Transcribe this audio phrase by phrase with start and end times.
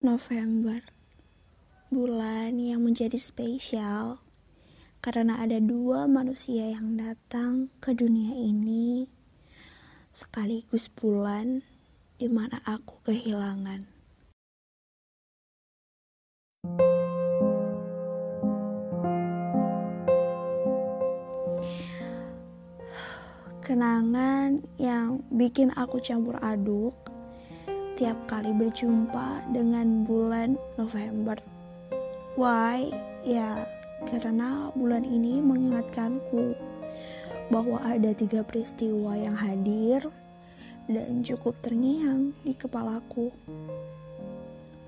[0.00, 0.80] November,
[1.92, 4.24] bulan yang menjadi spesial
[5.04, 9.12] karena ada dua manusia yang datang ke dunia ini,
[10.08, 11.60] sekaligus bulan
[12.16, 13.84] di mana aku kehilangan.
[23.60, 27.09] Kenangan yang bikin aku campur aduk
[28.00, 31.36] setiap kali berjumpa dengan bulan November.
[32.32, 32.88] Why?
[33.28, 33.68] Ya,
[34.08, 36.56] karena bulan ini mengingatkanku
[37.52, 40.08] bahwa ada tiga peristiwa yang hadir
[40.88, 43.28] dan cukup terngiang di kepalaku.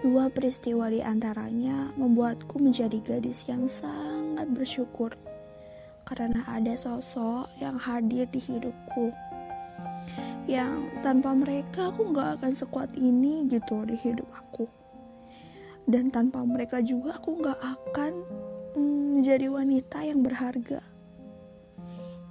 [0.00, 5.12] Dua peristiwa di antaranya membuatku menjadi gadis yang sangat bersyukur
[6.08, 9.12] karena ada sosok yang hadir di hidupku
[10.50, 14.66] yang tanpa mereka aku nggak akan sekuat ini gitu di hidup aku.
[15.86, 18.12] Dan tanpa mereka juga aku nggak akan
[18.78, 20.82] mm, wanita yang berharga.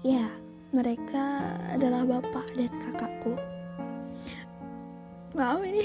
[0.01, 0.27] Ya
[0.71, 3.35] mereka adalah bapak dan kakakku.
[5.35, 5.83] Maaf ini.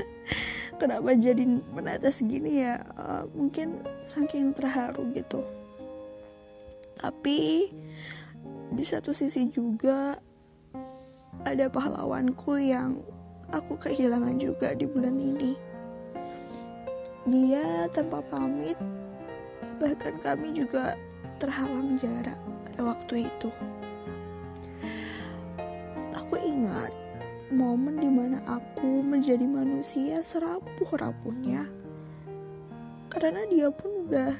[0.80, 2.80] Kenapa jadi menetes gini ya?
[2.94, 5.44] Uh, mungkin saking terharu gitu.
[6.98, 7.72] Tapi
[8.68, 10.20] di satu sisi juga
[11.46, 12.98] ada pahlawanku yang
[13.54, 15.54] aku kehilangan juga di bulan ini.
[17.28, 18.78] Dia tanpa pamit,
[19.78, 20.96] bahkan kami juga
[21.38, 23.50] terhalang jarak pada waktu itu.
[26.16, 26.90] Aku ingat
[27.48, 31.64] momen di mana aku menjadi manusia serapuh-rapuhnya
[33.08, 34.36] karena dia pun udah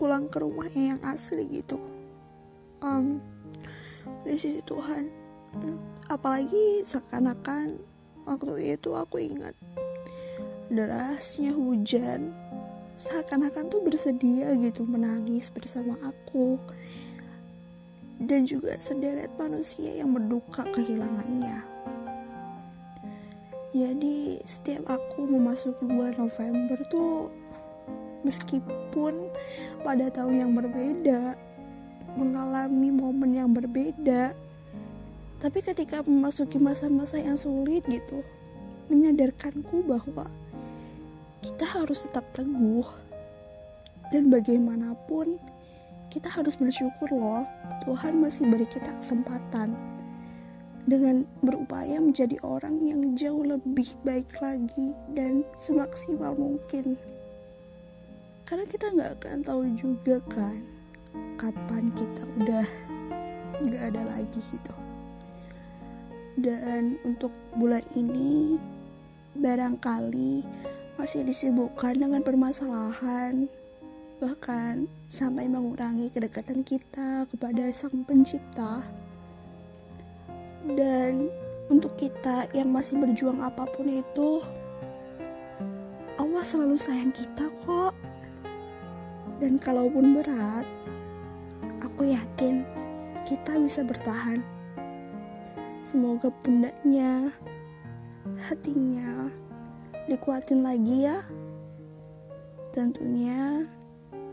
[0.00, 1.76] pulang ke rumahnya yang asli gitu.
[2.80, 3.20] Um,
[4.24, 5.23] di sisi Tuhan
[6.08, 7.80] apalagi seakan-akan
[8.24, 9.56] waktu itu aku ingat
[10.72, 12.32] derasnya hujan.
[12.94, 16.56] Seakan-akan tuh bersedia gitu menangis bersama aku.
[18.14, 21.66] Dan juga sederet manusia yang berduka kehilangannya.
[23.74, 27.26] Jadi setiap aku memasuki bulan November tuh
[28.22, 29.34] meskipun
[29.82, 31.34] pada tahun yang berbeda
[32.14, 34.30] mengalami momen yang berbeda
[35.44, 38.24] tapi ketika memasuki masa-masa yang sulit gitu,
[38.88, 40.24] menyadarkanku bahwa
[41.44, 42.88] kita harus tetap teguh.
[44.08, 45.36] Dan bagaimanapun,
[46.08, 47.44] kita harus bersyukur loh,
[47.84, 49.76] Tuhan masih beri kita kesempatan
[50.88, 56.96] dengan berupaya menjadi orang yang jauh lebih baik lagi dan semaksimal mungkin.
[58.48, 60.56] Karena kita nggak akan tahu juga kan
[61.36, 62.66] kapan kita udah
[63.60, 64.93] nggak ada lagi gitu
[66.34, 68.58] dan untuk bulan ini
[69.38, 70.42] barangkali
[70.98, 73.46] masih disibukkan dengan permasalahan
[74.22, 78.80] bahkan sampai mengurangi kedekatan kita kepada sang pencipta.
[80.64, 81.28] Dan
[81.68, 84.40] untuk kita yang masih berjuang apa pun itu
[86.16, 87.92] Allah selalu sayang kita kok.
[89.42, 90.64] Dan kalaupun berat
[91.84, 92.64] aku yakin
[93.28, 94.40] kita bisa bertahan
[95.84, 97.28] Semoga pundaknya,
[98.48, 99.28] hatinya
[100.08, 101.20] dikuatin lagi ya.
[102.72, 103.68] Tentunya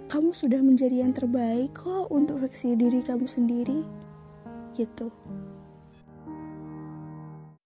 [0.07, 3.83] kamu sudah menjadi yang terbaik kok untuk versi diri kamu sendiri.
[4.71, 5.11] Gitu.